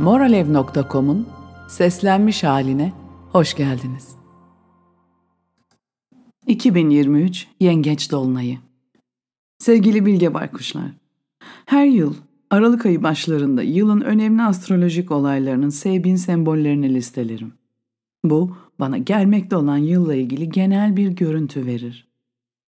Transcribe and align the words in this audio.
Moralev.com'un 0.00 1.28
seslenmiş 1.68 2.44
haline 2.44 2.92
hoş 3.32 3.54
geldiniz. 3.54 4.08
2023 6.46 7.46
Yengeç 7.60 8.12
Dolunayı 8.12 8.58
Sevgili 9.58 10.06
Bilge 10.06 10.34
Baykuşlar, 10.34 10.90
her 11.66 11.86
yıl 11.86 12.14
Aralık 12.50 12.86
ayı 12.86 13.02
başlarında 13.02 13.62
yılın 13.62 14.00
önemli 14.00 14.42
astrolojik 14.42 15.10
olaylarının 15.10 15.68
sevdiğin 15.68 16.16
sembollerini 16.16 16.94
listelerim. 16.94 17.52
Bu, 18.24 18.56
bana 18.80 18.98
gelmekte 18.98 19.56
olan 19.56 19.76
yılla 19.76 20.14
ilgili 20.14 20.48
genel 20.48 20.96
bir 20.96 21.08
görüntü 21.08 21.66
verir. 21.66 22.08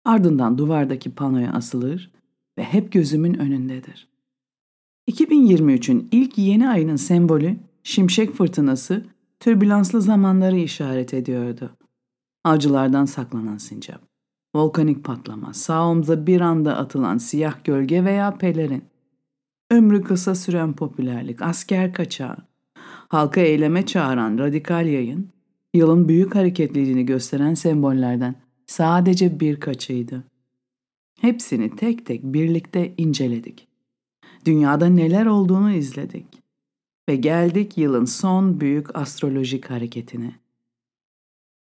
Ardından 0.05 0.57
duvardaki 0.57 1.11
panoya 1.11 1.51
asılır 1.53 2.11
ve 2.57 2.63
hep 2.63 2.91
gözümün 2.91 3.33
önündedir. 3.33 4.07
2023'ün 5.07 6.07
ilk 6.11 6.37
yeni 6.37 6.69
ayının 6.69 6.95
sembolü 6.95 7.55
şimşek 7.83 8.33
fırtınası 8.33 9.05
türbülanslı 9.39 10.01
zamanları 10.01 10.57
işaret 10.57 11.13
ediyordu. 11.13 11.69
Avcılardan 12.43 13.05
saklanan 13.05 13.57
sincap, 13.57 14.01
volkanik 14.55 15.03
patlama, 15.03 15.53
sağ 15.53 15.87
omza 15.87 16.27
bir 16.27 16.41
anda 16.41 16.77
atılan 16.77 17.17
siyah 17.17 17.63
gölge 17.63 18.05
veya 18.05 18.37
pelerin, 18.37 18.83
ömrü 19.71 20.03
kısa 20.03 20.35
süren 20.35 20.73
popülerlik, 20.73 21.41
asker 21.41 21.93
kaçağı, 21.93 22.37
halka 23.07 23.41
eyleme 23.41 23.85
çağıran 23.85 24.37
radikal 24.37 24.87
yayın, 24.87 25.29
yılın 25.73 26.07
büyük 26.07 26.35
hareketliliğini 26.35 27.05
gösteren 27.05 27.53
sembollerden 27.53 28.35
sadece 28.65 29.39
birkaçıydı. 29.39 30.23
Hepsini 31.21 31.75
tek 31.75 32.05
tek 32.05 32.23
birlikte 32.23 32.93
inceledik. 32.97 33.66
Dünyada 34.45 34.85
neler 34.85 35.25
olduğunu 35.25 35.71
izledik. 35.71 36.25
Ve 37.09 37.15
geldik 37.15 37.77
yılın 37.77 38.05
son 38.05 38.59
büyük 38.59 38.95
astrolojik 38.95 39.69
hareketine. 39.69 40.35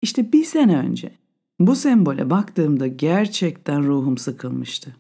İşte 0.03 0.33
bir 0.33 0.45
sene 0.45 0.79
önce 0.79 1.12
bu 1.61 1.77
sembole 1.77 2.31
baktığımda 2.31 2.87
gerçekten 2.87 3.87
ruhum 3.87 4.19
sıkılmıştı. 4.19 4.97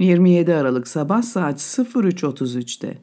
27 0.00 0.54
Aralık 0.54 0.88
sabah 0.88 1.22
saat 1.22 1.58
03.33'te 1.60 2.98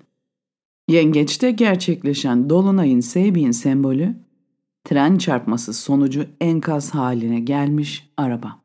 Yengeç'te 0.87 1.51
gerçekleşen 1.51 2.49
Dolunay'ın 2.49 2.99
Seybin 2.99 3.51
sembolü 3.51 4.15
tren 4.83 5.17
çarpması 5.17 5.73
sonucu 5.73 6.25
enkaz 6.41 6.93
haline 6.93 7.39
gelmiş 7.39 8.09
araba. 8.17 8.61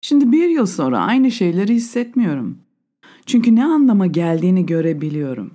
Şimdi 0.00 0.32
bir 0.32 0.48
yıl 0.48 0.66
sonra 0.66 0.98
aynı 0.98 1.30
şeyleri 1.30 1.74
hissetmiyorum. 1.74 2.63
Çünkü 3.26 3.56
ne 3.56 3.64
anlama 3.64 4.06
geldiğini 4.06 4.66
görebiliyorum. 4.66 5.54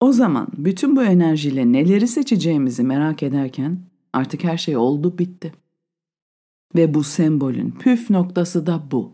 O 0.00 0.12
zaman 0.12 0.48
bütün 0.56 0.96
bu 0.96 1.02
enerjiyle 1.02 1.72
neleri 1.72 2.08
seçeceğimizi 2.08 2.82
merak 2.82 3.22
ederken 3.22 3.78
artık 4.12 4.44
her 4.44 4.56
şey 4.56 4.76
oldu 4.76 5.18
bitti. 5.18 5.52
Ve 6.74 6.94
bu 6.94 7.04
sembolün 7.04 7.70
püf 7.70 8.10
noktası 8.10 8.66
da 8.66 8.82
bu. 8.90 9.12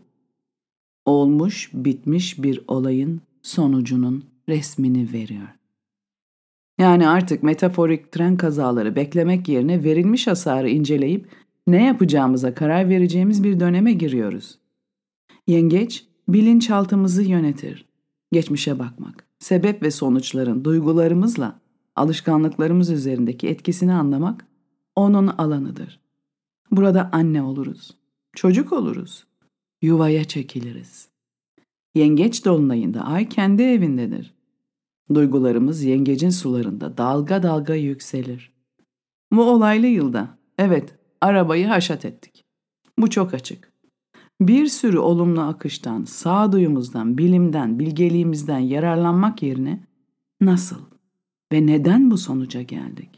Olmuş 1.05 1.69
bitmiş 1.73 2.43
bir 2.43 2.61
olayın 2.67 3.21
sonucunun 3.41 4.23
resmini 4.49 5.13
veriyor. 5.13 5.47
Yani 6.77 7.07
artık 7.07 7.43
metaforik 7.43 8.11
tren 8.11 8.37
kazaları 8.37 8.95
beklemek 8.95 9.49
yerine 9.49 9.83
verilmiş 9.83 10.27
hasarı 10.27 10.69
inceleyip 10.69 11.29
ne 11.67 11.85
yapacağımıza 11.85 12.53
karar 12.53 12.89
vereceğimiz 12.89 13.43
bir 13.43 13.59
döneme 13.59 13.93
giriyoruz. 13.93 14.59
Yengeç, 15.47 16.05
bilinçaltımızı 16.27 17.23
yönetir. 17.23 17.85
Geçmişe 18.31 18.79
bakmak, 18.79 19.27
sebep 19.39 19.83
ve 19.83 19.91
sonuçların 19.91 20.63
duygularımızla 20.65 21.59
alışkanlıklarımız 21.95 22.89
üzerindeki 22.89 23.47
etkisini 23.47 23.93
anlamak 23.93 24.45
onun 24.95 25.27
alanıdır. 25.27 25.99
Burada 26.71 27.09
anne 27.11 27.41
oluruz, 27.41 27.97
çocuk 28.35 28.73
oluruz, 28.73 29.27
yuvaya 29.81 30.23
çekiliriz. 30.23 31.07
Yengeç 31.95 32.45
dolunayında 32.45 33.01
ay 33.01 33.29
kendi 33.29 33.63
evindedir. 33.63 34.33
Duygularımız 35.13 35.83
yengecin 35.83 36.29
sularında 36.29 36.97
dalga 36.97 37.43
dalga 37.43 37.75
yükselir. 37.75 38.53
Bu 39.31 39.43
olaylı 39.43 39.87
yılda, 39.87 40.37
evet, 40.57 40.95
arabayı 41.21 41.67
haşat 41.67 42.05
ettik. 42.05 42.45
Bu 42.97 43.09
çok 43.09 43.33
açık. 43.33 43.72
Bir 44.47 44.67
sürü 44.67 44.97
olumlu 44.97 45.41
akıştan, 45.41 46.03
sağduyumuzdan, 46.03 47.17
bilimden, 47.17 47.79
bilgeliğimizden 47.79 48.59
yararlanmak 48.59 49.43
yerine 49.43 49.83
nasıl 50.41 50.81
ve 51.53 51.65
neden 51.65 52.11
bu 52.11 52.17
sonuca 52.17 52.61
geldik? 52.61 53.09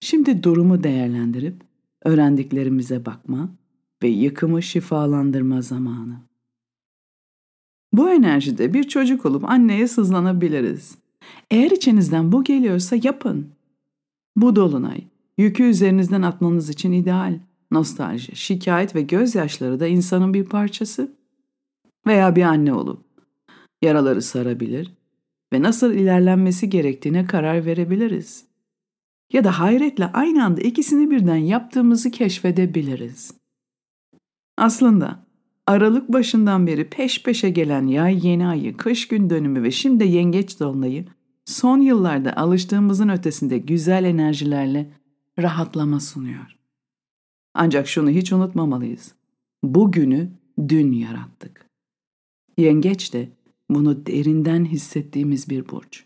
Şimdi 0.00 0.42
durumu 0.42 0.84
değerlendirip 0.84 1.62
öğrendiklerimize 2.04 3.06
bakma 3.06 3.48
ve 4.02 4.08
yıkımı 4.08 4.62
şifalandırma 4.62 5.62
zamanı. 5.62 6.16
Bu 7.92 8.10
enerjide 8.10 8.74
bir 8.74 8.84
çocuk 8.84 9.26
olup 9.26 9.44
anneye 9.44 9.88
sızlanabiliriz. 9.88 10.98
Eğer 11.50 11.70
içinizden 11.70 12.32
bu 12.32 12.44
geliyorsa 12.44 12.96
yapın. 13.02 13.48
Bu 14.36 14.56
dolunay 14.56 15.04
yükü 15.38 15.62
üzerinizden 15.62 16.22
atmanız 16.22 16.68
için 16.68 16.92
ideal. 16.92 17.38
Nostalji, 17.72 18.36
şikayet 18.36 18.94
ve 18.94 19.02
gözyaşları 19.02 19.80
da 19.80 19.86
insanın 19.86 20.34
bir 20.34 20.44
parçası. 20.44 21.16
Veya 22.06 22.36
bir 22.36 22.42
anne 22.42 22.72
olup 22.72 23.04
yaraları 23.82 24.22
sarabilir 24.22 24.92
ve 25.52 25.62
nasıl 25.62 25.92
ilerlenmesi 25.92 26.70
gerektiğine 26.70 27.26
karar 27.26 27.66
verebiliriz. 27.66 28.44
Ya 29.32 29.44
da 29.44 29.58
hayretle 29.58 30.06
aynı 30.06 30.44
anda 30.44 30.60
ikisini 30.60 31.10
birden 31.10 31.36
yaptığımızı 31.36 32.10
keşfedebiliriz. 32.10 33.34
Aslında 34.58 35.26
Aralık 35.66 36.12
başından 36.12 36.66
beri 36.66 36.90
peş 36.90 37.22
peşe 37.22 37.50
gelen 37.50 37.86
yay 37.86 38.26
yeni 38.26 38.46
ayı, 38.46 38.76
kış 38.76 39.08
gün 39.08 39.30
dönümü 39.30 39.62
ve 39.62 39.70
şimdi 39.70 40.04
yengeç 40.04 40.60
dolunayı 40.60 41.04
son 41.44 41.78
yıllarda 41.80 42.36
alıştığımızın 42.36 43.08
ötesinde 43.08 43.58
güzel 43.58 44.04
enerjilerle 44.04 44.90
rahatlama 45.38 46.00
sunuyor. 46.00 46.61
Ancak 47.54 47.88
şunu 47.88 48.10
hiç 48.10 48.32
unutmamalıyız. 48.32 49.14
Bugünü 49.62 50.30
dün 50.68 50.92
yarattık. 50.92 51.66
Yengeç 52.58 53.12
de 53.12 53.28
bunu 53.70 54.06
derinden 54.06 54.64
hissettiğimiz 54.64 55.50
bir 55.50 55.68
burç. 55.68 56.04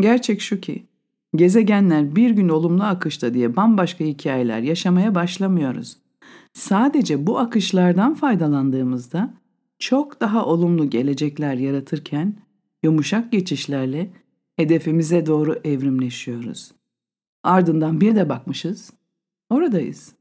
Gerçek 0.00 0.40
şu 0.40 0.60
ki, 0.60 0.86
gezegenler 1.36 2.16
bir 2.16 2.30
gün 2.30 2.48
olumlu 2.48 2.84
akışta 2.84 3.34
diye 3.34 3.56
bambaşka 3.56 4.04
hikayeler 4.04 4.60
yaşamaya 4.60 5.14
başlamıyoruz. 5.14 5.96
Sadece 6.52 7.26
bu 7.26 7.38
akışlardan 7.38 8.14
faydalandığımızda 8.14 9.34
çok 9.78 10.20
daha 10.20 10.46
olumlu 10.46 10.90
gelecekler 10.90 11.54
yaratırken 11.54 12.34
yumuşak 12.82 13.32
geçişlerle 13.32 14.10
hedefimize 14.56 15.26
doğru 15.26 15.60
evrimleşiyoruz. 15.64 16.72
Ardından 17.42 18.00
bir 18.00 18.16
de 18.16 18.28
bakmışız, 18.28 18.92
oradayız. 19.50 20.17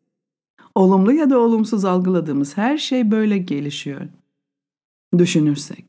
Olumlu 0.78 1.14
ya 1.14 1.30
da 1.30 1.40
olumsuz 1.40 1.86
algıladığımız 1.86 2.58
her 2.58 2.78
şey 2.78 3.12
böyle 3.12 3.38
gelişiyor. 3.38 4.02
Düşünürsek, 5.18 5.86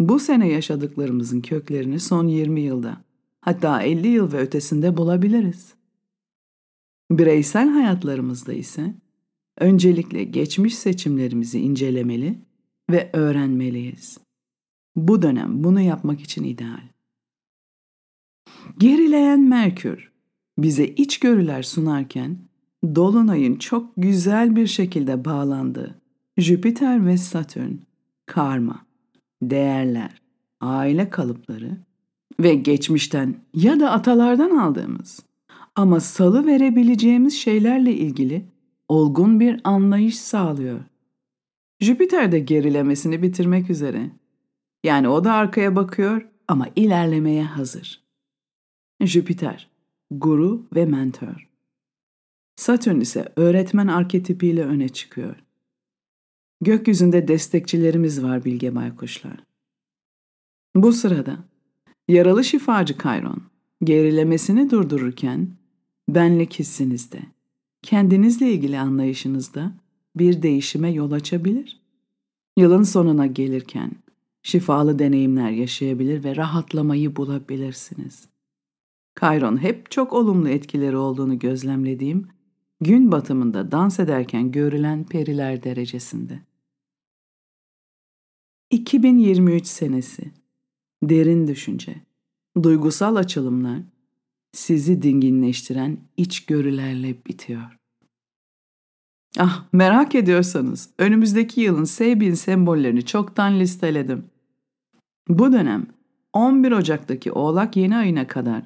bu 0.00 0.18
sene 0.18 0.48
yaşadıklarımızın 0.48 1.40
köklerini 1.40 2.00
son 2.00 2.28
20 2.28 2.60
yılda, 2.60 3.04
hatta 3.40 3.82
50 3.82 4.08
yıl 4.08 4.32
ve 4.32 4.38
ötesinde 4.38 4.96
bulabiliriz. 4.96 5.74
Bireysel 7.10 7.68
hayatlarımızda 7.68 8.52
ise 8.52 8.94
öncelikle 9.58 10.24
geçmiş 10.24 10.74
seçimlerimizi 10.74 11.60
incelemeli 11.60 12.38
ve 12.90 13.10
öğrenmeliyiz. 13.12 14.18
Bu 14.96 15.22
dönem 15.22 15.64
bunu 15.64 15.80
yapmak 15.80 16.20
için 16.20 16.44
ideal. 16.44 16.88
Gerileyen 18.78 19.40
Merkür 19.40 20.12
bize 20.58 20.86
içgörüler 20.86 21.62
sunarken 21.62 22.38
Dolunay'ın 22.94 23.56
çok 23.56 23.90
güzel 23.96 24.56
bir 24.56 24.66
şekilde 24.66 25.24
bağlandığı 25.24 25.94
Jüpiter 26.36 27.06
ve 27.06 27.16
Satürn, 27.16 27.72
karma, 28.26 28.86
değerler, 29.42 30.22
aile 30.60 31.10
kalıpları 31.10 31.76
ve 32.40 32.54
geçmişten 32.54 33.34
ya 33.54 33.80
da 33.80 33.90
atalardan 33.90 34.56
aldığımız 34.56 35.20
ama 35.76 36.00
salı 36.00 36.46
verebileceğimiz 36.46 37.34
şeylerle 37.34 37.94
ilgili 37.94 38.44
olgun 38.88 39.40
bir 39.40 39.60
anlayış 39.64 40.18
sağlıyor. 40.18 40.80
Jüpiter 41.80 42.32
de 42.32 42.38
gerilemesini 42.38 43.22
bitirmek 43.22 43.70
üzere. 43.70 44.10
Yani 44.84 45.08
o 45.08 45.24
da 45.24 45.32
arkaya 45.32 45.76
bakıyor 45.76 46.28
ama 46.48 46.66
ilerlemeye 46.76 47.44
hazır. 47.44 48.04
Jüpiter, 49.00 49.70
guru 50.10 50.66
ve 50.74 50.86
mentor. 50.86 51.53
Satürn 52.56 53.00
ise 53.00 53.32
öğretmen 53.36 53.86
arketipiyle 53.86 54.64
öne 54.64 54.88
çıkıyor. 54.88 55.36
Gökyüzünde 56.60 57.28
destekçilerimiz 57.28 58.22
var 58.22 58.44
bilge 58.44 58.74
baykuşlar. 58.74 59.44
Bu 60.76 60.92
sırada 60.92 61.38
Yaralı 62.08 62.44
şifacı 62.44 62.98
Kayron, 62.98 63.42
gerilemesini 63.84 64.70
durdururken 64.70 65.48
benlik 66.08 66.58
hissinizde, 66.58 67.20
kendinizle 67.82 68.52
ilgili 68.52 68.78
anlayışınızda 68.78 69.72
bir 70.16 70.42
değişime 70.42 70.92
yol 70.92 71.12
açabilir. 71.12 71.80
Yılın 72.56 72.82
sonuna 72.82 73.26
gelirken 73.26 73.90
şifalı 74.42 74.98
deneyimler 74.98 75.50
yaşayabilir 75.50 76.24
ve 76.24 76.36
rahatlamayı 76.36 77.16
bulabilirsiniz. 77.16 78.28
Kayron 79.14 79.62
hep 79.62 79.90
çok 79.90 80.12
olumlu 80.12 80.48
etkileri 80.48 80.96
olduğunu 80.96 81.38
gözlemlediğim 81.38 82.28
gün 82.80 83.12
batımında 83.12 83.72
dans 83.72 84.00
ederken 84.00 84.52
görülen 84.52 85.04
periler 85.04 85.62
derecesinde. 85.62 86.40
2023 88.70 89.66
senesi 89.66 90.32
Derin 91.02 91.46
düşünce, 91.46 91.94
duygusal 92.62 93.16
açılımlar 93.16 93.78
sizi 94.52 95.02
dinginleştiren 95.02 95.98
içgörülerle 96.16 97.14
bitiyor. 97.26 97.78
Ah 99.38 99.64
merak 99.72 100.14
ediyorsanız 100.14 100.90
önümüzdeki 100.98 101.60
yılın 101.60 101.84
Seybin 101.84 102.34
sembollerini 102.34 103.06
çoktan 103.06 103.60
listeledim. 103.60 104.24
Bu 105.28 105.52
dönem 105.52 105.86
11 106.32 106.72
Ocak'taki 106.72 107.32
Oğlak 107.32 107.76
yeni 107.76 107.96
ayına 107.96 108.26
kadar 108.26 108.62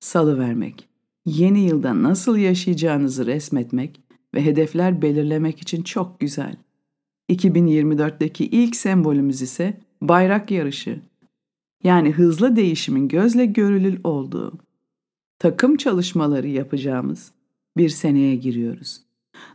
salı 0.00 0.38
vermek, 0.38 0.88
yeni 1.26 1.60
yılda 1.60 2.02
nasıl 2.02 2.36
yaşayacağınızı 2.36 3.26
resmetmek 3.26 4.00
ve 4.34 4.44
hedefler 4.44 5.02
belirlemek 5.02 5.62
için 5.62 5.82
çok 5.82 6.20
güzel. 6.20 6.56
2024'teki 7.30 8.44
ilk 8.46 8.76
sembolümüz 8.76 9.42
ise 9.42 9.80
bayrak 10.00 10.50
yarışı. 10.50 11.00
Yani 11.84 12.12
hızlı 12.12 12.56
değişimin 12.56 13.08
gözle 13.08 13.46
görülür 13.46 14.00
olduğu, 14.04 14.52
takım 15.38 15.76
çalışmaları 15.76 16.48
yapacağımız 16.48 17.32
bir 17.76 17.88
seneye 17.88 18.36
giriyoruz. 18.36 19.00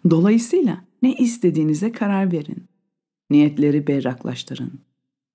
Dolayısıyla 0.09 0.83
ne 1.01 1.13
istediğinize 1.13 1.91
karar 1.91 2.31
verin. 2.31 2.63
Niyetleri 3.29 3.87
berraklaştırın. 3.87 4.71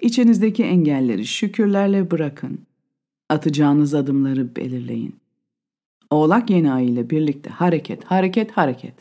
İçinizdeki 0.00 0.64
engelleri 0.64 1.26
şükürlerle 1.26 2.10
bırakın. 2.10 2.58
Atacağınız 3.28 3.94
adımları 3.94 4.56
belirleyin. 4.56 5.21
Oğlak 6.12 6.50
yeni 6.50 6.72
ay 6.72 6.86
ile 6.86 7.10
birlikte 7.10 7.50
hareket, 7.50 8.04
hareket, 8.04 8.52
hareket. 8.52 8.94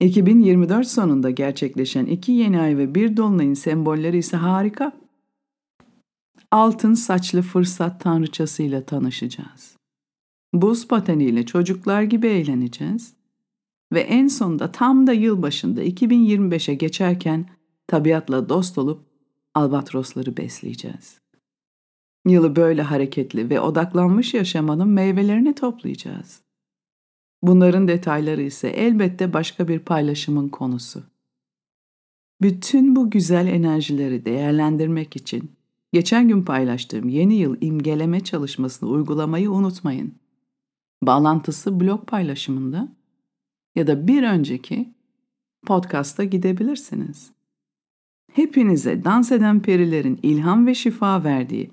2024 0.00 0.86
sonunda 0.86 1.30
gerçekleşen 1.30 2.06
iki 2.06 2.32
yeni 2.32 2.60
ay 2.60 2.76
ve 2.76 2.94
bir 2.94 3.16
dolunayın 3.16 3.54
sembolleri 3.54 4.18
ise 4.18 4.36
harika. 4.36 4.92
Altın 6.50 6.94
saçlı 6.94 7.42
fırsat 7.42 8.00
tanrıçasıyla 8.00 8.84
tanışacağız. 8.84 9.76
Buz 10.54 10.88
pateniyle 10.88 11.46
çocuklar 11.46 12.02
gibi 12.02 12.26
eğleneceğiz. 12.26 13.14
Ve 13.92 14.00
en 14.00 14.28
sonunda 14.28 14.72
tam 14.72 15.06
da 15.06 15.12
yılbaşında 15.12 15.84
2025'e 15.84 16.74
geçerken 16.74 17.46
tabiatla 17.86 18.48
dost 18.48 18.78
olup 18.78 19.00
albatrosları 19.54 20.36
besleyeceğiz. 20.36 21.25
Yılı 22.26 22.56
böyle 22.56 22.82
hareketli 22.82 23.50
ve 23.50 23.60
odaklanmış 23.60 24.34
yaşamanın 24.34 24.88
meyvelerini 24.88 25.54
toplayacağız. 25.54 26.40
Bunların 27.42 27.88
detayları 27.88 28.42
ise 28.42 28.68
elbette 28.68 29.32
başka 29.32 29.68
bir 29.68 29.78
paylaşımın 29.78 30.48
konusu. 30.48 31.02
Bütün 32.40 32.96
bu 32.96 33.10
güzel 33.10 33.46
enerjileri 33.46 34.24
değerlendirmek 34.24 35.16
için 35.16 35.50
geçen 35.92 36.28
gün 36.28 36.42
paylaştığım 36.42 37.08
yeni 37.08 37.34
yıl 37.34 37.56
imgeleme 37.60 38.20
çalışmasını 38.20 38.88
uygulamayı 38.88 39.50
unutmayın. 39.50 40.14
Bağlantısı 41.02 41.80
blog 41.80 42.06
paylaşımında 42.06 42.88
ya 43.74 43.86
da 43.86 44.08
bir 44.08 44.22
önceki 44.22 44.88
podcast'a 45.66 46.24
gidebilirsiniz. 46.24 47.30
Hepinize 48.32 49.04
dans 49.04 49.32
eden 49.32 49.60
perilerin 49.60 50.20
ilham 50.22 50.66
ve 50.66 50.74
şifa 50.74 51.24
verdiği 51.24 51.70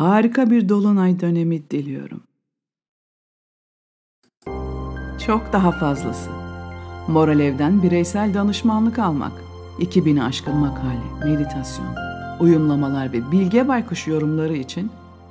harika 0.00 0.50
bir 0.50 0.68
dolunay 0.68 1.20
dönemi 1.20 1.70
diliyorum. 1.70 2.22
Çok 5.26 5.52
daha 5.52 5.72
fazlası. 5.72 6.30
Moral 7.08 7.40
Ev'den 7.40 7.82
bireysel 7.82 8.34
danışmanlık 8.34 8.98
almak, 8.98 9.32
2000'i 9.78 10.22
aşkın 10.22 10.56
makale, 10.56 11.24
meditasyon, 11.24 11.94
uyumlamalar 12.40 13.12
ve 13.12 13.32
Bilge 13.32 13.68
Baykuş 13.68 14.06
yorumları 14.06 14.56
için 14.56 14.90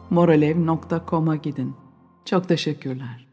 moralev.com'a 0.10 1.36
gidin. 1.36 1.74
Çok 2.26 2.48
teşekkürler. 2.48 3.29